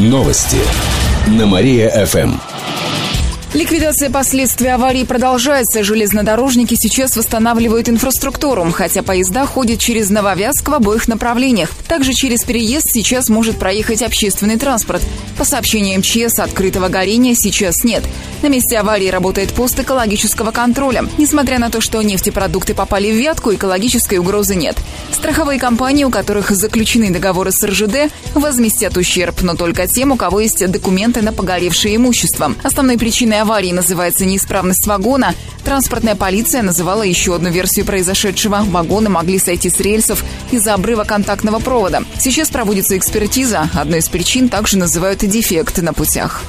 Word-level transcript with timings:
Новости 0.00 0.56
на 1.26 1.44
Мария-ФМ. 1.44 2.59
Ликвидация 3.52 4.10
последствий 4.10 4.68
аварии 4.68 5.02
продолжается. 5.02 5.82
Железнодорожники 5.82 6.76
сейчас 6.76 7.16
восстанавливают 7.16 7.88
инфраструктуру, 7.88 8.70
хотя 8.70 9.02
поезда 9.02 9.44
ходят 9.44 9.80
через 9.80 10.08
Нововязк 10.08 10.68
в 10.68 10.72
обоих 10.72 11.08
направлениях. 11.08 11.70
Также 11.88 12.12
через 12.12 12.44
переезд 12.44 12.88
сейчас 12.88 13.28
может 13.28 13.58
проехать 13.58 14.02
общественный 14.02 14.56
транспорт. 14.56 15.02
По 15.36 15.44
сообщениям 15.44 15.98
МЧС, 15.98 16.38
открытого 16.38 16.86
горения 16.88 17.34
сейчас 17.34 17.82
нет. 17.82 18.04
На 18.42 18.46
месте 18.46 18.78
аварии 18.78 19.08
работает 19.08 19.52
пост 19.52 19.80
экологического 19.80 20.52
контроля. 20.52 21.04
Несмотря 21.18 21.58
на 21.58 21.70
то, 21.70 21.80
что 21.80 22.00
нефтепродукты 22.02 22.74
попали 22.74 23.10
в 23.10 23.16
вятку, 23.16 23.52
экологической 23.52 24.18
угрозы 24.18 24.54
нет. 24.54 24.76
Страховые 25.10 25.58
компании, 25.58 26.04
у 26.04 26.10
которых 26.10 26.52
заключены 26.52 27.10
договоры 27.10 27.50
с 27.50 27.60
РЖД, 27.64 28.12
возместят 28.34 28.96
ущерб, 28.96 29.42
но 29.42 29.56
только 29.56 29.88
тем, 29.88 30.12
у 30.12 30.16
кого 30.16 30.38
есть 30.38 30.64
документы 30.70 31.20
на 31.20 31.32
погоревшее 31.32 31.96
имущество. 31.96 32.54
Основной 32.62 32.96
причиной 32.96 33.39
аварии 33.40 33.72
называется 33.72 34.24
неисправность 34.24 34.86
вагона. 34.86 35.34
Транспортная 35.64 36.14
полиция 36.14 36.62
называла 36.62 37.02
еще 37.02 37.34
одну 37.34 37.50
версию 37.50 37.86
произошедшего. 37.86 38.64
Вагоны 38.68 39.08
могли 39.10 39.38
сойти 39.38 39.70
с 39.70 39.80
рельсов 39.80 40.24
из-за 40.50 40.74
обрыва 40.74 41.04
контактного 41.04 41.58
провода. 41.58 42.04
Сейчас 42.18 42.50
проводится 42.50 42.96
экспертиза. 42.96 43.68
Одной 43.74 44.00
из 44.00 44.08
причин 44.08 44.48
также 44.48 44.78
называют 44.78 45.20
дефект 45.20 45.78
на 45.78 45.92
путях. 45.92 46.42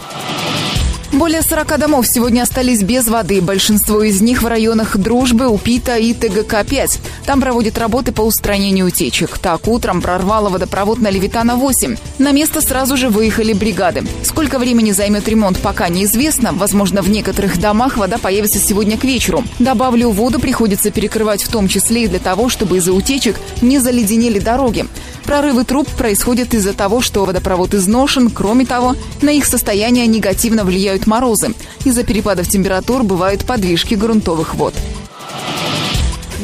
Более 1.21 1.43
40 1.43 1.77
домов 1.77 2.07
сегодня 2.07 2.41
остались 2.41 2.81
без 2.81 3.07
воды. 3.07 3.41
Большинство 3.41 4.02
из 4.02 4.21
них 4.21 4.41
в 4.41 4.48
районах 4.48 4.98
Дружбы, 4.98 5.49
Упита 5.49 5.95
и 5.98 6.16
ТГК-5. 6.16 6.98
Там 7.27 7.41
проводят 7.41 7.77
работы 7.77 8.12
по 8.12 8.21
устранению 8.21 8.88
утечек. 8.88 9.38
Так, 9.38 9.67
утром 9.67 10.02
прорвало 10.02 10.49
водопровод 10.49 10.98
на 10.98 11.12
Левитана-8. 11.12 11.99
На 12.17 12.31
место 12.31 12.59
сразу 12.59 12.98
же 12.98 13.09
выехали 13.09 13.53
бригады. 13.53 14.03
Сколько 14.23 14.57
времени 14.57 14.93
займет 14.93 15.27
ремонт, 15.27 15.59
пока 15.59 15.89
неизвестно. 15.89 16.53
Возможно, 16.53 17.03
в 17.03 17.09
некоторых 17.12 17.59
домах 17.59 17.98
вода 17.98 18.18
появится 18.18 18.57
сегодня 18.57 18.98
к 18.98 19.03
вечеру. 19.03 19.43
Добавлю, 19.59 20.09
воду 20.09 20.40
приходится 20.40 20.90
перекрывать 20.90 21.43
в 21.43 21.49
том 21.49 21.68
числе 21.68 22.05
и 22.05 22.07
для 22.07 22.18
того, 22.18 22.49
чтобы 22.49 22.77
из-за 22.77 22.93
утечек 22.93 23.40
не 23.62 23.77
заледенели 23.77 24.40
дороги. 24.40 24.87
Прорывы 25.24 25.65
труб 25.65 25.87
происходят 25.87 26.53
из-за 26.53 26.74
того, 26.74 26.99
что 26.99 27.26
водопровод 27.26 27.74
изношен. 27.74 28.31
Кроме 28.31 28.65
того, 28.65 28.96
на 29.21 29.29
их 29.29 29.46
состояние 29.46 30.07
негативно 30.07 30.65
влияют 30.65 31.07
морозы. 31.12 31.54
Из-за 31.84 32.04
перепадов 32.04 32.48
температур 32.48 33.04
бывают 33.04 33.45
подвижки 33.45 33.95
грунтовых 33.95 34.55
вод. 34.55 34.73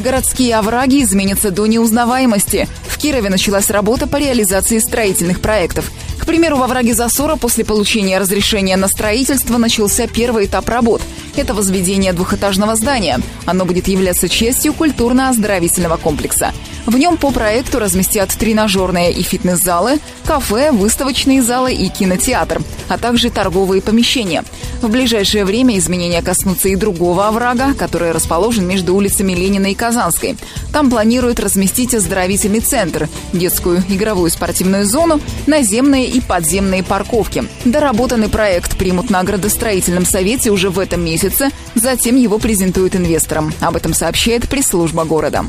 Городские 0.04 0.56
овраги 0.56 1.02
изменятся 1.02 1.50
до 1.50 1.66
неузнаваемости. 1.66 2.68
В 2.86 2.98
Кирове 2.98 3.30
началась 3.30 3.70
работа 3.70 4.06
по 4.06 4.16
реализации 4.16 4.78
строительных 4.78 5.40
проектов. 5.40 5.90
К 6.18 6.26
примеру, 6.26 6.56
во 6.56 6.66
враге 6.66 6.94
Засора 6.94 7.36
после 7.36 7.64
получения 7.64 8.18
разрешения 8.18 8.76
на 8.76 8.88
строительство 8.88 9.56
начался 9.56 10.06
первый 10.06 10.44
этап 10.44 10.68
работ– 10.68 11.00
это 11.38 11.54
возведение 11.54 12.12
двухэтажного 12.12 12.74
здания. 12.74 13.20
Оно 13.46 13.64
будет 13.64 13.88
являться 13.88 14.28
частью 14.28 14.72
культурно-оздоровительного 14.74 15.96
комплекса. 15.96 16.52
В 16.86 16.96
нем 16.96 17.16
по 17.16 17.30
проекту 17.30 17.78
разместят 17.78 18.30
тренажерные 18.30 19.12
и 19.12 19.22
фитнес-залы, 19.22 20.00
кафе, 20.24 20.72
выставочные 20.72 21.42
залы 21.42 21.72
и 21.72 21.88
кинотеатр, 21.88 22.62
а 22.88 22.98
также 22.98 23.30
торговые 23.30 23.82
помещения. 23.82 24.42
В 24.82 24.88
ближайшее 24.88 25.44
время 25.44 25.76
изменения 25.78 26.22
коснутся 26.22 26.68
и 26.68 26.76
другого 26.76 27.28
оврага, 27.28 27.74
который 27.74 28.12
расположен 28.12 28.66
между 28.66 28.94
улицами 28.94 29.32
Ленина 29.32 29.66
и 29.66 29.74
Казанской. 29.74 30.36
Там 30.72 30.90
планируют 30.90 31.40
разместить 31.40 31.94
оздоровительный 31.94 32.60
центр, 32.60 33.08
детскую 33.32 33.82
игровую 33.88 34.30
спортивную 34.30 34.84
зону, 34.84 35.20
наземные 35.46 36.06
и 36.06 36.20
подземные 36.20 36.82
парковки. 36.82 37.44
Доработанный 37.64 38.28
проект 38.28 38.76
примут 38.76 39.10
на 39.10 39.22
градостроительном 39.22 40.06
совете 40.06 40.50
уже 40.50 40.70
в 40.70 40.78
этом 40.78 41.04
месяце 41.04 41.27
месяце, 41.28 41.50
затем 41.74 42.16
его 42.16 42.38
презентуют 42.38 42.96
инвесторам. 42.96 43.52
Об 43.60 43.76
этом 43.76 43.92
сообщает 43.94 44.48
пресс-служба 44.48 45.04
города. 45.04 45.44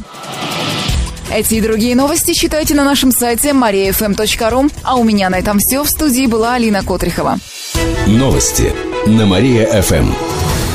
Эти 1.31 1.55
и 1.55 1.61
другие 1.61 1.95
новости 1.95 2.33
читайте 2.33 2.73
на 2.73 2.83
нашем 2.83 3.11
сайте 3.11 3.49
mariafm.ru. 3.49 4.71
А 4.83 4.95
у 4.95 5.03
меня 5.03 5.29
на 5.29 5.35
этом 5.37 5.59
все. 5.59 5.83
В 5.83 5.89
студии 5.89 6.25
была 6.25 6.55
Алина 6.55 6.83
Котрихова. 6.83 7.37
Новости 8.07 8.73
на 9.05 9.27
Мария-ФМ. 9.27 10.11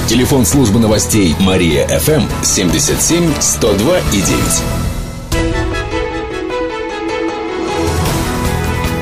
Телефон 0.09 0.47
службы 0.47 0.79
новостей 0.79 1.35
Мария-ФМ 1.41 2.23
77 2.43 3.33
102 3.41 3.99
и 3.99 4.21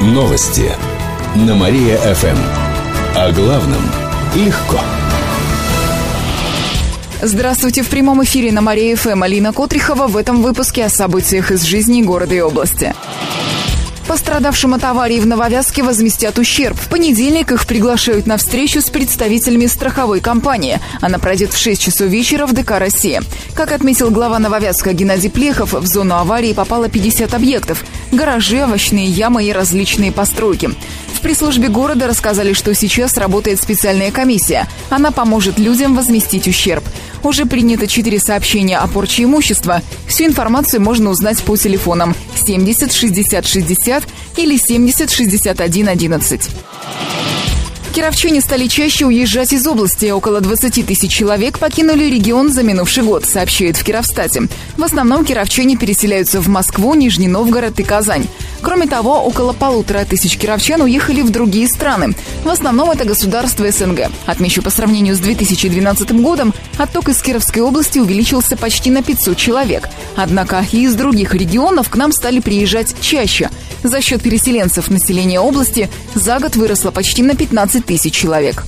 9. 0.01 0.15
Новости 0.15 0.73
на 1.35 1.55
Мария-ФМ. 1.55 2.39
О 3.15 3.31
главном 3.33 3.83
легко. 4.35 4.81
Здравствуйте! 7.25 7.83
В 7.83 7.89
прямом 7.89 8.25
эфире 8.25 8.51
на 8.51 8.63
Мария 8.63 8.97
ФМ 8.97 9.23
Алина 9.23 9.53
Котрихова 9.53 10.09
в 10.09 10.17
этом 10.17 10.43
выпуске 10.43 10.87
о 10.87 10.89
событиях 10.89 11.53
из 11.53 11.63
жизни 11.63 12.03
города 12.03 12.35
и 12.35 12.41
области. 12.41 12.97
Пострадавшим 14.09 14.75
от 14.75 14.83
аварии 14.83 15.21
в 15.21 15.27
Нововязке 15.27 15.85
возместят 15.85 16.41
ущерб. 16.41 16.77
В 16.77 16.89
понедельник 16.89 17.53
их 17.53 17.65
приглашают 17.65 18.27
на 18.27 18.39
встречу 18.39 18.81
с 18.81 18.91
представителями 18.91 19.67
страховой 19.67 20.21
компании. 20.21 20.81
Она 21.01 21.21
пройдет 21.21 21.53
в 21.53 21.59
6 21.59 21.81
часов 21.81 22.09
вечера 22.09 22.45
в 22.45 22.55
ДК 22.55 22.73
«Россия». 22.81 23.23
Как 23.55 23.71
отметил 23.71 24.11
глава 24.11 24.41
Нововязка 24.41 24.93
Геннадий 24.93 25.31
Плехов, 25.31 25.75
в 25.75 25.87
зону 25.87 26.17
аварии 26.17 26.53
попало 26.53 26.89
50 26.89 27.33
объектов– 27.35 27.85
гаражи, 28.13 28.65
овощные 28.65 29.07
ямы 29.07 29.45
и 29.45 29.53
различные 29.53 30.11
постройки. 30.11 30.71
В 31.15 31.21
пресс-службе 31.21 31.69
города 31.69 32.09
рассказали, 32.09 32.53
что 32.53 32.75
сейчас 32.75 33.17
работает 33.17 33.61
специальная 33.61 34.11
комиссия. 34.11 34.67
Она 34.91 35.13
поможет 35.13 35.59
людям 35.59 35.95
возместить 35.95 36.49
ущерб. 36.49 36.85
Уже 37.23 37.47
принято 37.47 37.87
четыре 37.87 38.19
сообщения 38.19 38.79
о 38.79 38.87
порче 38.89 39.25
имущества. 39.25 39.83
Всю 40.09 40.25
информацию 40.25 40.81
можно 40.83 41.11
узнать 41.11 41.43
по 41.43 41.57
телефонам 41.57 42.15
70 42.35 42.93
60 42.93 43.47
60 43.47 44.05
или 44.37 44.57
70 44.57 45.11
61 45.11 45.89
11. 45.89 46.51
Кировчане 47.95 48.41
стали 48.41 48.69
чаще 48.69 49.05
уезжать 49.05 49.53
из 49.53 49.67
области. 49.67 50.11
Около 50.11 50.41
20 50.41 50.87
тысяч 50.87 51.13
человек 51.13 51.59
покинули 51.59 52.05
регион 52.05 52.51
за 52.51 52.63
минувший 52.63 53.03
год, 53.03 53.27
сообщают 53.27 53.77
в 53.77 53.85
Кировстате. 53.85 54.49
В 54.79 54.83
основном 54.83 55.27
кировчане 55.27 55.77
переселяются 55.77 56.41
в 56.41 56.49
Москву, 56.49 56.95
Нижний 56.95 57.29
Новгород 57.29 57.79
и 57.81 57.83
Казань. 57.83 58.27
Кроме 58.63 58.87
того, 58.87 59.25
около 59.25 59.53
полутора 59.53 60.05
тысяч 60.05 60.39
кировчан 60.39 60.81
уехали 60.83 61.21
в 61.23 61.31
другие 61.31 61.67
страны. 61.67 62.15
В 62.45 62.49
основном 62.49 62.91
это 62.91 63.05
государства 63.05 63.71
СНГ. 63.71 64.11
Отмечу, 64.27 64.63
по 64.63 64.71
сравнению 64.71 65.17
с 65.17 65.19
2012 65.19 66.13
годом, 66.23 66.55
отток 66.79 67.09
из 67.09 67.21
Кировской 67.21 67.61
области 67.61 67.99
увеличился 67.99 68.57
почти 68.57 68.91
на 68.91 69.03
500 69.03 69.37
человек. 69.37 69.89
Однако 70.17 70.65
и 70.71 70.85
из 70.85 70.95
других 70.95 71.35
регионов 71.35 71.91
к 71.91 71.97
нам 71.97 72.13
стали 72.13 72.39
приезжать 72.39 72.95
чаще. 73.01 73.51
За 73.83 74.01
счет 74.01 74.23
переселенцев 74.23 74.91
население 74.91 75.41
области 75.41 75.91
за 76.15 76.39
год 76.39 76.55
выросло 76.55 76.93
почти 76.93 77.23
на 77.23 77.35
15 77.35 77.85
тысяч 77.85 78.15
человек. 78.15 78.65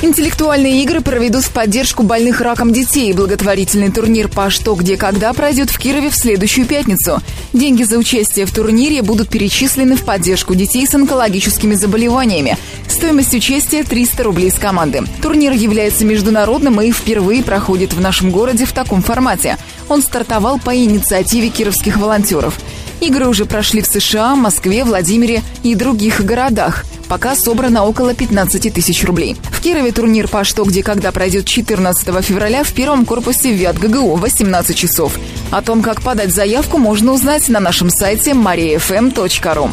Интеллектуальные 0.00 0.84
игры 0.84 1.00
проведут 1.00 1.42
в 1.42 1.50
поддержку 1.50 2.04
больных 2.04 2.40
раком 2.40 2.72
детей. 2.72 3.12
Благотворительный 3.12 3.90
турнир 3.90 4.28
по 4.28 4.48
«Что, 4.48 4.76
где, 4.76 4.96
когда» 4.96 5.32
пройдет 5.32 5.70
в 5.70 5.78
Кирове 5.78 6.10
в 6.10 6.14
следующую 6.14 6.66
пятницу. 6.66 7.20
Деньги 7.52 7.82
за 7.82 7.98
участие 7.98 8.46
в 8.46 8.52
турнире 8.52 9.02
будут 9.02 9.28
перечислены 9.28 9.96
в 9.96 10.04
поддержку 10.04 10.54
детей 10.54 10.86
с 10.86 10.94
онкологическими 10.94 11.74
заболеваниями. 11.74 12.56
Стоимость 12.86 13.34
участия 13.34 13.82
300 13.82 14.22
рублей 14.22 14.52
с 14.52 14.54
команды. 14.54 15.02
Турнир 15.20 15.52
является 15.52 16.04
международным 16.04 16.80
и 16.80 16.92
впервые 16.92 17.42
проходит 17.42 17.92
в 17.92 18.00
нашем 18.00 18.30
городе 18.30 18.66
в 18.66 18.72
таком 18.72 19.02
формате. 19.02 19.56
Он 19.88 20.00
стартовал 20.00 20.60
по 20.60 20.76
инициативе 20.76 21.48
кировских 21.48 21.96
волонтеров. 21.96 22.56
Игры 23.00 23.28
уже 23.28 23.44
прошли 23.44 23.80
в 23.80 23.86
США, 23.86 24.34
Москве, 24.34 24.84
Владимире 24.84 25.42
и 25.62 25.74
других 25.74 26.24
городах. 26.24 26.84
Пока 27.08 27.36
собрано 27.36 27.84
около 27.84 28.12
15 28.12 28.72
тысяч 28.72 29.04
рублей. 29.04 29.36
В 29.50 29.60
Кирове 29.60 29.92
турнир 29.92 30.28
по 30.28 30.44
«Что, 30.44 30.64
где, 30.64 30.82
когда» 30.82 31.10
пройдет 31.10 31.46
14 31.46 32.24
февраля 32.24 32.64
в 32.64 32.72
первом 32.72 33.06
корпусе 33.06 33.52
ВИАТ 33.52 33.78
ГГУ 33.78 34.16
в 34.16 34.20
18 34.20 34.76
часов. 34.76 35.12
О 35.50 35.62
том, 35.62 35.80
как 35.80 36.02
подать 36.02 36.34
заявку, 36.34 36.78
можно 36.78 37.12
узнать 37.12 37.48
на 37.48 37.60
нашем 37.60 37.88
сайте 37.88 38.32
mariafm.ru. 38.32 39.70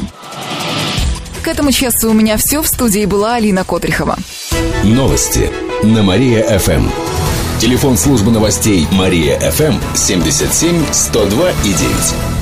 К 1.44 1.48
этому 1.48 1.72
часу 1.72 2.10
у 2.10 2.14
меня 2.14 2.38
все. 2.38 2.62
В 2.62 2.68
студии 2.68 3.06
была 3.06 3.36
Алина 3.36 3.64
Котрихова. 3.64 4.18
Новости 4.84 5.52
на 5.84 6.02
Мария-ФМ. 6.04 6.88
Телефон 7.60 7.98
службы 7.98 8.32
новостей 8.32 8.88
Мария-ФМ 8.92 9.76
77 9.94 10.86
102 10.92 11.52
и 11.52 11.74
9. 11.74 12.35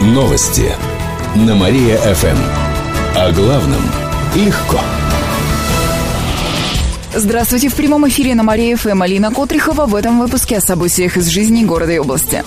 Новости 0.00 0.74
на 1.36 1.54
Мария-ФМ. 1.54 2.38
О 3.16 3.32
главном 3.32 3.82
легко. 4.34 4.80
Здравствуйте! 7.14 7.68
В 7.68 7.74
прямом 7.74 8.08
эфире 8.08 8.34
на 8.34 8.42
Мария 8.42 8.78
ФМ 8.78 9.02
Алина 9.02 9.30
Котрихова 9.30 9.84
в 9.84 9.94
этом 9.94 10.18
выпуске 10.18 10.56
о 10.56 10.62
событиях 10.62 11.18
из 11.18 11.26
жизни 11.26 11.64
города 11.64 11.92
и 11.92 11.98
области. 11.98 12.44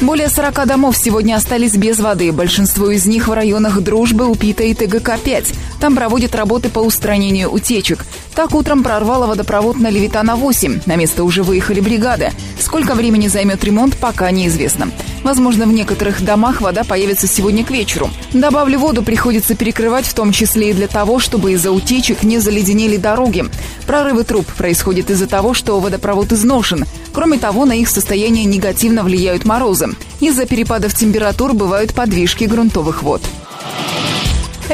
Более 0.00 0.28
40 0.28 0.66
домов 0.66 0.96
сегодня 0.96 1.36
остались 1.36 1.76
без 1.76 2.00
воды. 2.00 2.32
Большинство 2.32 2.90
из 2.90 3.06
них 3.06 3.28
в 3.28 3.32
районах 3.32 3.80
Дружбы, 3.80 4.26
Упита 4.26 4.64
и 4.64 4.74
ТГК-5. 4.74 5.54
Там 5.80 5.94
проводят 5.94 6.34
работы 6.34 6.70
по 6.70 6.80
устранению 6.80 7.52
утечек. 7.52 8.04
Так 8.34 8.54
утром 8.54 8.82
прорвало 8.82 9.26
водопровод 9.26 9.78
на 9.78 9.90
Левитана-8. 9.90 10.82
На 10.86 10.96
место 10.96 11.22
уже 11.22 11.42
выехали 11.42 11.80
бригады. 11.80 12.30
Сколько 12.58 12.94
времени 12.94 13.28
займет 13.28 13.62
ремонт, 13.62 13.96
пока 13.98 14.30
неизвестно. 14.30 14.90
Возможно, 15.22 15.66
в 15.66 15.72
некоторых 15.72 16.24
домах 16.24 16.62
вода 16.62 16.82
появится 16.82 17.26
сегодня 17.26 17.64
к 17.64 17.70
вечеру. 17.70 18.10
Добавлю, 18.32 18.78
воду 18.78 19.02
приходится 19.02 19.54
перекрывать, 19.54 20.06
в 20.06 20.14
том 20.14 20.32
числе 20.32 20.70
и 20.70 20.72
для 20.72 20.88
того, 20.88 21.18
чтобы 21.18 21.52
из-за 21.52 21.72
утечек 21.72 22.22
не 22.22 22.38
заледенели 22.38 22.96
дороги. 22.96 23.44
Прорывы 23.86 24.24
труб 24.24 24.46
происходят 24.46 25.10
из-за 25.10 25.26
того, 25.26 25.52
что 25.52 25.78
водопровод 25.78 26.32
изношен. 26.32 26.86
Кроме 27.12 27.38
того, 27.38 27.66
на 27.66 27.72
их 27.72 27.88
состояние 27.88 28.46
негативно 28.46 29.02
влияют 29.02 29.44
морозы. 29.44 29.88
Из-за 30.20 30.46
перепадов 30.46 30.94
температур 30.94 31.52
бывают 31.52 31.92
подвижки 31.92 32.44
грунтовых 32.44 33.02
вод. 33.02 33.22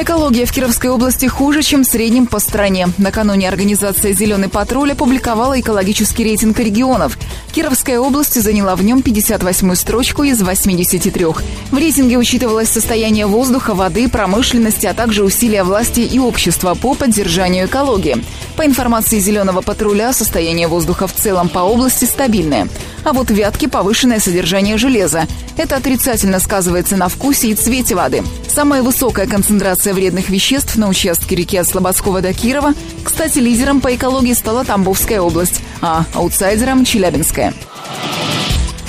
Экология 0.01 0.45
в 0.45 0.51
Кировской 0.53 0.89
области 0.89 1.25
хуже, 1.25 1.61
чем 1.61 1.83
в 1.83 1.85
среднем 1.85 2.25
по 2.25 2.39
стране. 2.39 2.87
Накануне 2.97 3.49
организация 3.49 4.13
«Зеленый 4.13 4.47
патруль» 4.47 4.93
опубликовала 4.93 5.59
экологический 5.59 6.23
рейтинг 6.23 6.57
регионов. 6.57 7.17
Кировская 7.51 7.99
область 7.99 8.41
заняла 8.41 8.77
в 8.77 8.81
нем 8.81 8.99
58-ю 8.99 9.75
строчку 9.75 10.23
из 10.23 10.41
83. 10.41 11.25
В 11.25 11.77
рейтинге 11.77 12.17
учитывалось 12.17 12.69
состояние 12.69 13.25
воздуха, 13.25 13.73
воды, 13.73 14.07
промышленности, 14.07 14.85
а 14.85 14.93
также 14.93 15.21
усилия 15.21 15.65
власти 15.65 15.99
и 15.99 16.17
общества 16.17 16.75
по 16.75 16.93
поддержанию 16.93 17.65
экологии. 17.65 18.23
По 18.55 18.65
информации 18.65 19.19
«Зеленого 19.19 19.59
патруля», 19.59 20.13
состояние 20.13 20.69
воздуха 20.69 21.07
в 21.07 21.13
целом 21.13 21.49
по 21.49 21.59
области 21.59 22.05
стабильное. 22.05 22.69
А 23.03 23.13
вот 23.13 23.29
в 23.29 23.33
Вятке 23.33 23.67
повышенное 23.67 24.19
содержание 24.19 24.77
железа. 24.77 25.27
Это 25.57 25.77
отрицательно 25.77 26.39
сказывается 26.39 26.97
на 26.97 27.07
вкусе 27.09 27.49
и 27.49 27.55
цвете 27.55 27.95
воды. 27.95 28.23
Самая 28.47 28.83
высокая 28.83 29.27
концентрация 29.27 29.93
вредных 29.93 30.29
веществ 30.29 30.75
на 30.75 30.89
участке 30.89 31.35
реки 31.35 31.57
от 31.57 31.67
Слободского 31.67 32.21
до 32.21 32.33
Кирова. 32.33 32.73
Кстати, 33.03 33.39
лидером 33.39 33.81
по 33.81 33.95
экологии 33.95 34.33
стала 34.33 34.65
Тамбовская 34.65 35.21
область, 35.21 35.61
а 35.81 36.05
аутсайдером– 36.13 36.85
Челябинская. 36.85 37.53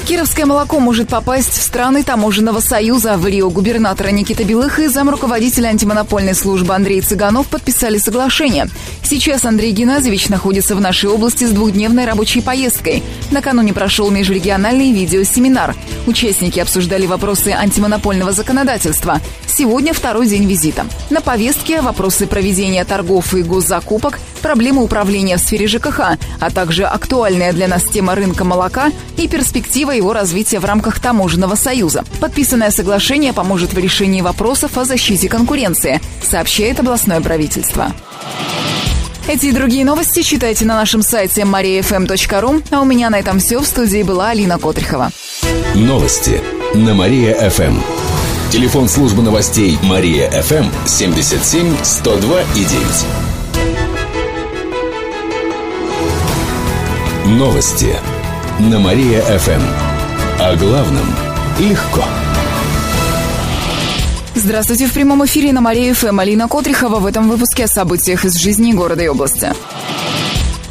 Кировское 0.07 0.45
молоко 0.45 0.81
может 0.81 1.09
попасть 1.09 1.53
в 1.53 1.63
страны 1.63 2.03
таможенного 2.03 2.61
союза. 2.61 3.17
В 3.17 3.27
Рио 3.27 3.49
губернатора 3.51 4.09
Никита 4.09 4.45
Белых 4.45 4.79
и 4.81 4.89
замруководителя 4.89 5.69
антимонопольной 5.69 6.35
службы 6.35 6.75
Андрей 6.75 7.01
Цыганов 7.01 7.47
подписали 7.47 7.99
соглашение. 7.99 8.69
Сейчас 9.05 9.45
Андрей 9.45 9.73
Геннадьевич 9.73 10.29
находится 10.29 10.75
в 10.75 10.81
нашей 10.81 11.11
области 11.11 11.45
с 11.45 11.51
двухдневной 11.51 12.07
рабочей 12.07 12.41
поездкой. 12.41 13.03
Накануне 13.31 13.73
прошел 13.73 14.11
межрегиональный 14.11 14.93
видеосеминар. 14.93 15.77
Участники 16.07 16.59
обсуждали 16.59 17.07
вопросы 17.07 17.49
антимонопольного 17.49 18.33
законодательства. 18.33 19.21
Сегодня 19.61 19.93
второй 19.93 20.27
день 20.27 20.47
визита. 20.47 20.87
На 21.11 21.21
повестке 21.21 21.83
вопросы 21.83 22.27
проведения 22.27 22.83
торгов 22.83 23.35
и 23.35 23.43
госзакупок, 23.43 24.19
проблемы 24.41 24.83
управления 24.83 25.37
в 25.37 25.41
сфере 25.41 25.67
ЖКХ, 25.67 26.17
а 26.41 26.51
также 26.51 26.85
актуальная 26.85 27.53
для 27.53 27.69
нас 27.69 27.85
тема 27.85 28.15
рынка 28.15 28.45
молока 28.45 28.91
и 29.19 29.29
перспектива 29.29 29.91
его 29.91 30.15
развития 30.15 30.61
в 30.61 30.65
рамках 30.65 30.99
таможенного 30.99 31.57
союза. 31.57 32.07
Подписанное 32.21 32.71
соглашение 32.71 33.35
поможет 33.35 33.75
в 33.75 33.79
решении 33.79 34.23
вопросов 34.23 34.79
о 34.79 34.87
защите 34.87 35.29
конкуренции, 35.29 36.01
сообщает 36.23 36.81
областное 36.81 37.21
правительство. 37.21 37.93
Эти 39.29 39.49
и 39.49 39.53
другие 39.53 39.85
новости 39.85 40.23
читайте 40.23 40.65
на 40.65 40.75
нашем 40.75 41.03
сайте 41.03 41.43
mariafm.ru. 41.43 42.63
А 42.71 42.81
у 42.81 42.87
меня 42.87 43.11
на 43.11 43.19
этом 43.19 43.39
все. 43.39 43.61
В 43.61 43.67
студии 43.67 44.03
была 44.05 44.31
Алина 44.31 44.59
Котрихова. 44.59 45.11
Новости 45.75 46.41
на 46.73 46.95
Мария-ФМ. 46.95 48.00
Телефон 48.51 48.89
службы 48.89 49.23
новостей 49.23 49.79
Мария-ФМ 49.81 50.67
77 50.85 51.73
102 51.85 52.43
и 52.57 52.65
9. 52.65 53.07
Новости 57.39 57.95
на 58.59 58.81
Мария-ФМ. 58.81 59.63
О 60.41 60.57
главном 60.57 61.07
легко. 61.61 62.03
Здравствуйте, 64.35 64.87
в 64.87 64.93
прямом 64.95 65.25
эфире 65.27 65.53
на 65.53 65.61
Мария 65.61 65.95
ФМ 65.95 66.19
Алина 66.19 66.49
Котрихова 66.49 66.99
в 66.99 67.07
этом 67.07 67.29
выпуске 67.29 67.67
о 67.67 67.69
событиях 67.69 68.25
из 68.25 68.35
жизни 68.35 68.73
города 68.73 69.05
и 69.05 69.09
области. 69.09 69.53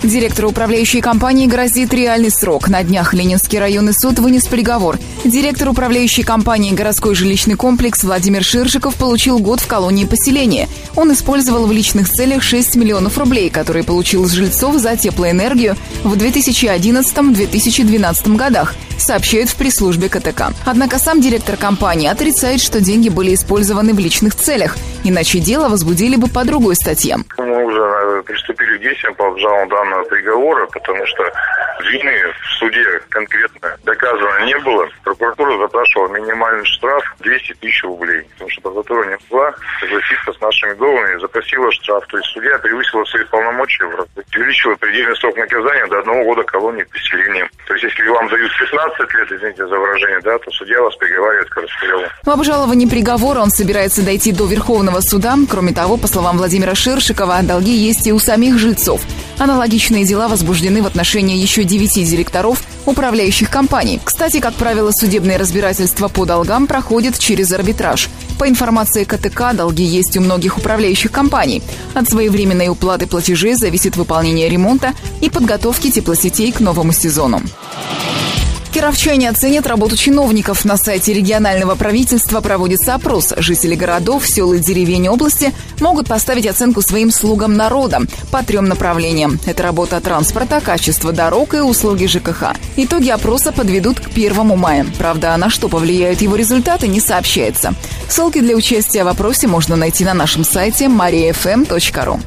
Директору 0.03 0.49
управляющей 0.49 1.01
компании 1.01 1.45
грозит 1.45 1.93
реальный 1.93 2.31
срок. 2.31 2.69
На 2.69 2.81
днях 2.83 3.13
Ленинский 3.13 3.59
районный 3.59 3.93
суд 3.93 4.17
вынес 4.19 4.47
приговор. 4.47 4.97
Директор 5.25 5.67
управляющей 5.67 6.23
компании 6.23 6.73
«Городской 6.73 7.15
жилищный 7.15 7.55
комплекс» 7.55 8.01
Владимир 8.05 8.41
Ширшиков 8.41 8.95
получил 8.95 9.39
год 9.39 9.59
в 9.59 9.67
колонии 9.67 10.05
поселения. 10.05 10.69
Он 10.95 11.11
использовал 11.11 11.67
в 11.67 11.73
личных 11.73 12.07
целях 12.07 12.43
6 12.43 12.77
миллионов 12.77 13.17
рублей, 13.17 13.49
которые 13.49 13.83
получил 13.83 14.25
с 14.25 14.31
жильцов 14.31 14.77
за 14.77 14.95
теплоэнергию 14.95 15.75
в 16.05 16.13
2011-2012 16.13 18.37
годах, 18.37 18.75
сообщают 18.97 19.49
в 19.49 19.55
пресс-службе 19.55 20.07
КТК. 20.07 20.53
Однако 20.65 20.97
сам 20.97 21.19
директор 21.19 21.57
компании 21.57 22.07
отрицает, 22.07 22.61
что 22.61 22.79
деньги 22.79 23.09
были 23.09 23.33
использованы 23.33 23.93
в 23.93 23.99
личных 23.99 24.35
целях, 24.35 24.77
иначе 25.03 25.39
дело 25.39 25.67
возбудили 25.67 26.15
бы 26.15 26.27
по 26.27 26.45
другой 26.45 26.75
статье. 26.75 27.17
Мы 27.37 27.65
уже 27.65 27.78
приступили 28.29 28.77
к 28.77 28.81
действиям 28.81 29.15
по 29.15 29.27
обжалованию 29.27 29.69
данного 29.69 30.03
приговора, 30.03 30.67
потому 30.67 31.03
что 31.07 31.23
вины 31.81 32.13
в 32.27 32.59
суде 32.59 32.85
конкретно 33.09 33.75
доказано 33.83 34.45
не 34.45 34.57
было. 34.59 34.87
Прокуратура 35.03 35.57
запрашивала 35.57 36.09
минимальный 36.09 36.65
штраф 36.65 37.03
200 37.19 37.53
тысяч 37.55 37.83
рублей, 37.83 38.21
потому 38.33 38.49
что 38.51 38.61
прокуратура 38.61 39.05
не 39.09 39.17
могла 39.29 39.53
согласиться 39.79 40.33
с 40.33 40.41
нашими 40.41 40.73
доводами, 40.75 41.19
запросила 41.19 41.71
штраф. 41.71 42.05
То 42.07 42.17
есть 42.17 42.29
судья 42.29 42.57
превысила 42.59 43.03
свои 43.05 43.23
полномочия, 43.25 43.85
увеличила 44.35 44.75
предельный 44.75 45.15
срок 45.15 45.35
наказания 45.35 45.87
до 45.87 45.99
одного 45.99 46.23
года 46.25 46.43
колонии 46.43 46.83
поселения. 46.83 47.49
То 47.65 47.73
есть 47.73 47.85
если 47.85 48.07
вам 48.09 48.27
дают 48.29 48.51
15 48.59 49.13
лет, 49.13 49.31
извините 49.31 49.65
за 49.65 49.75
выражение, 49.75 50.19
да, 50.21 50.37
то 50.37 50.51
судья 50.51 50.81
вас 50.81 50.95
приговаривает 50.97 51.49
к 51.49 51.57
расстрелу. 51.57 52.05
В 52.23 52.29
обжаловании 52.29 52.87
приговора 52.87 53.39
он 53.39 53.49
собирается 53.49 54.05
дойти 54.05 54.31
до 54.31 54.45
Верховного 54.45 54.99
суда. 55.01 55.35
Кроме 55.49 55.73
того, 55.73 55.97
по 55.97 56.07
словам 56.07 56.37
Владимира 56.37 56.75
Шершикова, 56.75 57.39
долги 57.41 57.71
есть 57.71 58.05
и 58.05 58.13
у 58.13 58.19
самих 58.19 58.57
жильцов. 58.57 59.01
Аналогичные 59.38 60.06
дела 60.06 60.27
возбуждены 60.27 60.81
в 60.81 60.88
отношении 60.88 61.38
еще 61.38 61.63
девяти 61.63 62.04
директоров 62.04 62.63
управляющих 62.86 63.50
компаний. 63.50 64.00
Кстати, 64.04 64.39
как 64.39 64.54
правило, 64.56 64.92
судебные 64.92 65.38
разбирательства 65.38 66.07
по 66.07 66.25
долгам 66.25 66.68
проходят 66.68 67.18
через 67.18 67.51
арбитраж. 67.51 68.10
По 68.38 68.48
информации 68.48 69.04
КТК, 69.04 69.54
долги 69.54 69.83
есть 69.83 70.18
у 70.18 70.21
многих 70.21 70.57
управляющих 70.57 71.11
компаний. 71.11 71.61
От 71.94 72.09
своевременной 72.09 72.69
уплаты 72.69 73.06
платежей 73.06 73.54
зависит 73.56 73.97
выполнение 73.97 74.49
ремонта 74.49 74.94
и 75.21 75.30
подготовки 75.30 75.92
теплосетей 75.92 76.52
к 76.52 76.59
новому 76.59 76.94
сезону. 76.94 77.42
Кировчане 78.71 79.30
оценят 79.30 79.66
работу 79.66 79.97
чиновников. 79.97 80.64
На 80.64 80.78
сайте 80.78 81.11
регионального 81.11 81.73
правительства 81.76 82.40
проводится 82.40 82.94
опрос. 82.94 83.33
Жители 83.38 83.73
городов, 83.73 84.28
сел 84.28 84.54
и 84.54 84.59
деревень 84.59 85.09
области 85.09 85.54
могут 85.80 86.07
поставить 86.07 86.45
оценку 86.45 86.81
своим 86.81 87.11
слугам 87.11 87.56
народа 87.56 88.02
по 88.31 88.44
трем 88.44 88.66
направлениям. 88.66 89.40
Это 89.47 89.64
работа 89.64 89.99
транспорта, 89.99 90.61
качество 90.61 91.11
дорог 91.11 91.56
и 91.56 91.61
услуги 91.61 92.06
ЖКХ. 92.06 92.54
Итоги 92.76 93.09
опроса 93.09 93.52
подведут 93.52 93.99
к 93.99 94.09
1 94.09 94.57
мая. 94.57 94.85
Правда, 94.99 95.35
на 95.38 95.49
что 95.49 95.68
повлияют 95.68 96.21
его 96.21 96.35
результаты, 96.35 96.88
не 96.88 96.99
сообщается. 96.99 97.73
Ссылки 98.07 98.40
для 98.40 98.56
участия 98.56 99.04
в 99.04 99.07
опросе 99.07 99.47
можно 99.47 99.76
найти 99.76 100.06
на 100.06 100.14
нашем 100.14 100.44
сайте 100.44 100.85
mariafm.ru. 100.85 102.19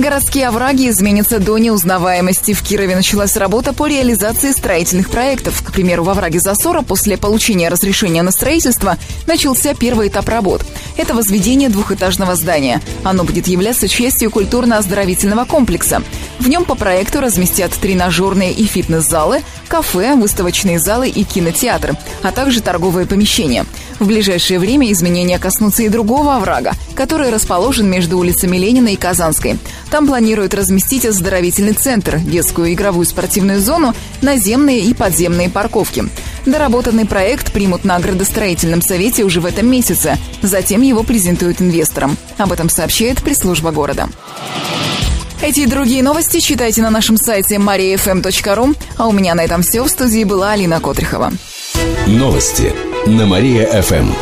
Городские 0.00 0.48
овраги 0.48 0.88
изменятся 0.88 1.38
до 1.40 1.58
неузнаваемости. 1.58 2.54
В 2.54 2.62
Кирове 2.62 2.96
началась 2.96 3.36
работа 3.36 3.74
по 3.74 3.86
реализации 3.86 4.50
строительных 4.52 5.10
проектов. 5.10 5.62
К 5.62 5.72
примеру, 5.72 6.04
в 6.04 6.08
овраге 6.08 6.40
Засора 6.40 6.80
после 6.80 7.18
получения 7.18 7.68
разрешения 7.68 8.22
на 8.22 8.30
строительство 8.30 8.96
начался 9.26 9.74
первый 9.74 10.08
этап 10.08 10.30
работ. 10.30 10.64
Это 10.96 11.14
возведение 11.14 11.68
двухэтажного 11.68 12.34
здания. 12.34 12.80
Оно 13.04 13.24
будет 13.24 13.46
являться 13.46 13.88
частью 13.88 14.30
культурно-оздоровительного 14.30 15.44
комплекса. 15.44 16.02
В 16.38 16.48
нем 16.48 16.64
по 16.64 16.76
проекту 16.76 17.20
разместят 17.20 17.70
тренажерные 17.72 18.52
и 18.52 18.64
фитнес-залы, 18.64 19.42
кафе, 19.68 20.14
выставочные 20.14 20.78
залы 20.78 21.10
и 21.10 21.24
кинотеатр, 21.24 21.94
а 22.22 22.32
также 22.32 22.62
торговые 22.62 23.06
помещения. 23.06 23.66
В 23.98 24.06
ближайшее 24.06 24.58
время 24.58 24.90
изменения 24.92 25.38
коснутся 25.38 25.82
и 25.82 25.90
другого 25.90 26.36
оврага, 26.36 26.72
который 26.94 27.28
расположен 27.28 27.90
между 27.90 28.16
улицами 28.16 28.56
Ленина 28.56 28.88
и 28.88 28.96
Казанской. 28.96 29.58
Там 29.90 30.06
планируют 30.06 30.54
разместить 30.54 31.04
оздоровительный 31.04 31.72
центр, 31.72 32.18
детскую 32.18 32.72
игровую 32.72 33.06
спортивную 33.06 33.60
зону, 33.60 33.94
наземные 34.22 34.80
и 34.80 34.94
подземные 34.94 35.50
парковки. 35.50 36.04
Доработанный 36.46 37.06
проект 37.06 37.52
примут 37.52 37.84
на 37.84 37.98
градостроительном 37.98 38.82
совете 38.82 39.24
уже 39.24 39.40
в 39.40 39.46
этом 39.46 39.66
месяце. 39.66 40.16
Затем 40.42 40.82
его 40.82 41.02
презентуют 41.02 41.60
инвесторам. 41.60 42.16
Об 42.38 42.52
этом 42.52 42.68
сообщает 42.68 43.20
пресс-служба 43.22 43.72
города. 43.72 44.08
Эти 45.42 45.60
и 45.60 45.66
другие 45.66 46.02
новости 46.02 46.38
читайте 46.38 46.82
на 46.82 46.90
нашем 46.90 47.16
сайте 47.16 47.56
mariafm.ru. 47.56 48.76
А 48.96 49.06
у 49.06 49.12
меня 49.12 49.34
на 49.34 49.40
этом 49.40 49.62
все. 49.62 49.82
В 49.82 49.88
студии 49.88 50.24
была 50.24 50.52
Алина 50.52 50.80
Котрихова. 50.80 51.32
Новости 52.06 52.72
на 53.06 53.26
Мария-ФМ. 53.26 54.12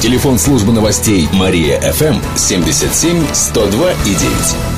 Телефон 0.00 0.38
службы 0.38 0.72
новостей 0.72 1.28
Мария-ФМ 1.32 2.20
77 2.36 3.24
102 3.32 3.92
и 3.92 4.14
9. 4.14 4.77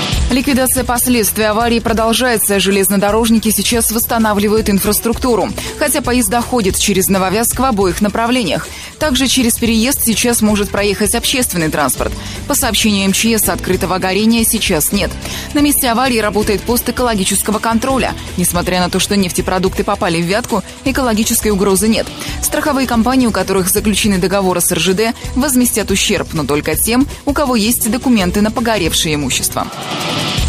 Ликвидация 0.31 0.85
последствий 0.85 1.43
аварии 1.43 1.79
продолжается. 1.79 2.57
Железнодорожники 2.57 3.49
сейчас 3.49 3.91
восстанавливают 3.91 4.69
инфраструктуру. 4.69 5.49
Хотя 5.77 6.01
поезда 6.01 6.39
ходят 6.39 6.79
через 6.79 7.09
Нововязск 7.09 7.59
в 7.59 7.65
обоих 7.65 7.99
направлениях. 7.99 8.65
Также 8.97 9.27
через 9.27 9.55
переезд 9.55 10.05
сейчас 10.05 10.41
может 10.41 10.69
проехать 10.69 11.15
общественный 11.15 11.67
транспорт. 11.67 12.13
По 12.47 12.55
сообщению 12.55 13.09
МЧС, 13.09 13.49
открытого 13.49 13.97
горения 13.97 14.45
сейчас 14.45 14.93
нет. 14.93 15.11
На 15.53 15.59
месте 15.59 15.89
аварии 15.89 16.19
работает 16.19 16.61
пост 16.61 16.87
экологического 16.87 17.59
контроля. 17.59 18.13
Несмотря 18.37 18.79
на 18.79 18.89
то, 18.89 18.99
что 18.99 19.17
нефтепродукты 19.17 19.83
попали 19.83 20.21
в 20.21 20.25
вятку, 20.25 20.63
экологической 20.85 21.49
угрозы 21.49 21.89
нет. 21.89 22.07
Страховые 22.41 22.87
компании, 22.87 23.27
у 23.27 23.31
которых 23.31 23.69
заключены 23.69 24.17
договоры 24.17 24.61
с 24.61 24.71
РЖД, 24.71 25.13
возместят 25.35 25.91
ущерб, 25.91 26.29
но 26.31 26.45
только 26.45 26.77
тем, 26.77 27.05
у 27.25 27.33
кого 27.33 27.57
есть 27.57 27.91
документы 27.91 28.39
на 28.39 28.49
погоревшее 28.49 29.15
имущество. 29.15 29.67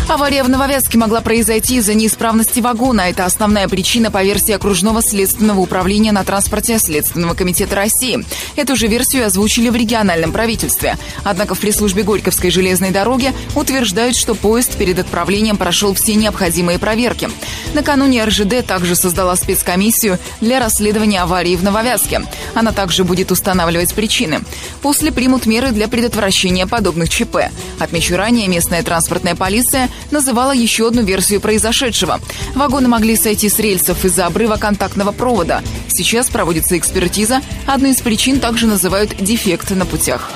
Авария 0.08 0.42
в 0.42 0.48
Нововятске 0.48 0.98
могла 0.98 1.20
произойти 1.20 1.76
из-за 1.76 1.94
неисправности 1.94 2.60
вагона. 2.60 3.02
Это 3.02 3.24
основная 3.24 3.66
причина 3.68 4.10
по 4.10 4.22
версии 4.22 4.52
окружного 4.52 5.00
следственного 5.00 5.60
управления 5.60 6.12
на 6.12 6.22
транспорте 6.24 6.78
Следственного 6.78 7.34
комитета 7.34 7.76
России. 7.76 8.24
Эту 8.56 8.76
же 8.76 8.88
версию 8.88 9.26
озвучили 9.26 9.70
в 9.70 9.76
региональном 9.76 10.32
правительстве. 10.32 10.98
Однако 11.24 11.54
в 11.54 11.60
пресс-службе 11.60 12.02
Горьковской 12.02 12.50
железной 12.50 12.90
дороги 12.90 13.32
утверждают, 13.54 14.16
что 14.16 14.34
поезд 14.34 14.76
перед 14.76 14.98
отправлением 14.98 15.56
прошел 15.56 15.94
все 15.94 16.14
необходимые 16.14 16.78
проверки. 16.78 17.30
Накануне 17.72 18.24
РЖД 18.24 18.66
также 18.66 18.96
создала 18.96 19.34
спецкомиссию 19.36 20.18
для 20.40 20.60
расследования 20.60 21.22
аварии 21.22 21.56
в 21.56 21.62
Нововятске. 21.62 22.26
Она 22.54 22.72
также 22.72 23.04
будет 23.04 23.32
устанавливать 23.32 23.94
причины. 23.94 24.40
После 24.82 25.10
примут 25.10 25.46
меры 25.46 25.70
для 25.70 25.88
предотвращения 25.88 26.66
подобных 26.66 27.08
ЧП. 27.08 27.36
Отмечу 27.78 28.16
ранее, 28.16 28.48
местная 28.48 28.82
транспортная 28.82 29.34
полиция 29.34 29.88
называла 30.10 30.52
еще 30.52 30.88
одну 30.88 31.02
версию 31.02 31.40
произошедшего. 31.40 32.20
Вагоны 32.54 32.88
могли 32.88 33.16
сойти 33.16 33.48
с 33.48 33.58
рельсов 33.58 34.04
из-за 34.04 34.26
обрыва 34.26 34.56
контактного 34.56 35.12
провода. 35.12 35.62
Сейчас 35.88 36.28
проводится 36.28 36.76
экспертиза. 36.78 37.40
Одну 37.66 37.88
из 37.88 38.00
причин 38.00 38.40
также 38.40 38.66
называют 38.66 39.16
дефект 39.16 39.70
на 39.70 39.86
путях. 39.86 40.30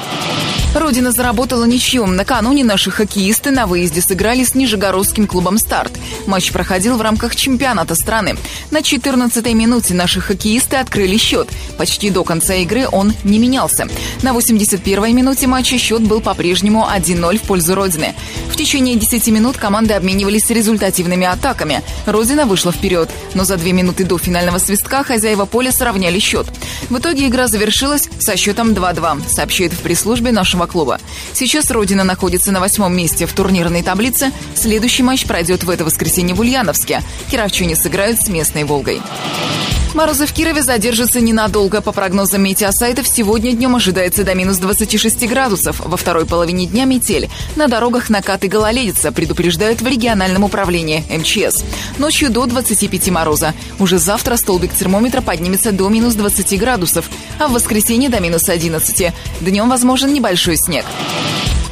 Родина 0.79 1.11
заработала 1.11 1.65
ничьем. 1.65 2.17
Накануне 2.17 2.63
наши 2.63 2.91
хоккеисты 2.91 3.51
на 3.51 3.67
выезде 3.67 4.03
сыграли 4.03 4.45
с 4.45 4.55
Нижегородским 4.55 5.27
клубом 5.27 5.57
«Старт». 5.57 5.93
Матч 6.27 6.53
проходил 6.53 6.99
в 6.99 7.01
рамках 7.01 7.35
чемпионата 7.35 7.95
страны. 7.95 8.37
На 8.71 8.81
14-й 8.81 9.55
минуте 9.55 9.95
наши 9.95 10.21
хоккеисты 10.21 10.77
открыли 10.77 11.17
счет. 11.17 11.49
Почти 11.79 12.11
до 12.11 12.25
конца 12.25 12.55
игры 12.57 12.87
он 12.93 13.15
не 13.25 13.39
менялся. 13.39 13.89
На 14.23 14.33
81-й 14.33 15.13
минуте 15.13 15.47
матча 15.47 15.79
счет 15.79 16.03
был 16.03 16.21
по-прежнему 16.21 16.87
1-0 16.95 17.39
в 17.39 17.43
пользу 17.43 17.75
Родины. 17.75 18.15
В 18.51 18.57
течение 18.57 18.97
10 18.97 19.29
минут 19.29 19.57
команды 19.57 19.95
обменивались 19.95 20.51
результативными 20.51 21.27
атаками. 21.27 21.83
Родина 22.05 22.45
вышла 22.45 22.71
вперед, 22.71 23.09
но 23.35 23.45
за 23.45 23.57
две 23.57 23.73
минуты 23.73 24.05
до 24.05 24.19
финального 24.19 24.59
свистка 24.59 25.05
хозяева 25.05 25.47
поля 25.47 25.73
сравняли 25.73 26.19
счет. 26.19 26.47
В 26.91 26.99
итоге 26.99 27.29
игра 27.29 27.49
завершилась 27.49 28.09
со 28.19 28.37
счетом 28.37 28.73
2-2, 28.73 29.29
сообщает 29.29 29.73
в 29.73 29.79
пресс-службе 29.81 30.33
нашего 30.33 30.66
клуба. 30.67 31.01
Сейчас 31.33 31.71
Родина 31.71 32.05
находится 32.05 32.53
на 32.53 32.61
восьмом 32.61 32.97
месте 32.97 33.27
в 33.27 33.33
турнирной 33.33 33.83
таблице. 33.83 34.33
Следующий 34.55 35.03
матч 35.03 35.27
пройдет 35.27 35.65
в 35.65 35.71
это 35.71 35.85
воскресенье 35.85 36.35
в 36.35 36.41
Ульяновске. 36.41 37.03
Кировчане 37.31 37.77
сыграют 37.77 38.21
с 38.21 38.29
местной 38.29 38.65
«Волгой». 38.65 39.01
Морозы 39.97 40.27
в 40.27 40.33
Кирове 40.35 40.63
задержатся 40.63 41.23
ненадолго. 41.23 41.81
По 41.81 41.91
прогнозам 41.91 42.43
метеосайтов, 42.43 43.09
сегодня 43.09 43.53
днем 43.53 43.77
ожидается 43.77 44.25
до 44.25 44.35
минус 44.35 44.59
26 44.59 45.27
градусов. 45.27 45.81
Во 45.83 45.97
второй 45.97 46.27
половине 46.27 46.67
дня 46.67 46.85
метель. 46.85 47.31
На 47.57 47.67
дорогах 47.67 48.11
накат 48.11 48.45
и 48.45 48.49
гололедица, 48.49 49.11
предупреждают 49.11 49.81
в 49.81 49.87
региональном 49.87 50.45
управлении 50.45 51.03
МЧС. 51.09 51.65
Ночью 51.97 52.29
до 52.29 52.45
25 52.45 53.09
мороза. 53.09 53.55
Уже 53.79 53.97
завтра 53.97 54.37
столбик 54.37 54.75
термометра 54.75 55.23
поднимется 55.23 55.73
до 55.73 55.89
минус 55.89 56.13
20 56.13 56.59
градусов, 56.61 57.09
а 57.39 57.49
в 57.49 57.53
воскресенье 57.53 58.11
до 58.11 58.21
минус 58.21 58.51
11. 58.51 59.15
Днем 59.41 59.71
возможен 59.71 60.13
небольшой 60.13 60.59
снег. 60.59 60.85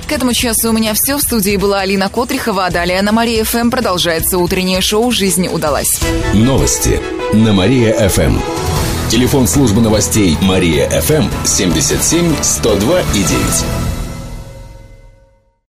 К 0.08 0.12
этому 0.12 0.32
часу 0.32 0.70
у 0.70 0.72
меня 0.72 0.94
все. 0.94 1.18
В 1.18 1.20
студии 1.20 1.58
была 1.58 1.80
Алина 1.80 2.08
Котрихова, 2.08 2.64
а 2.64 2.70
далее 2.70 3.02
на 3.02 3.12
Мария 3.12 3.44
ФМ 3.44 3.68
продолжается 3.68 4.38
утреннее 4.38 4.80
шоу 4.80 5.10
«Жизнь 5.10 5.46
удалась». 5.46 6.00
Новости 6.32 7.02
на 7.34 7.52
Мария-ФМ. 7.52 8.38
Телефон 9.08 9.46
службы 9.46 9.80
новостей 9.80 10.36
Мария-ФМ 10.40 11.24
77 11.44 12.34
102 12.42 13.00
и 13.00 13.22
9. 13.22 13.83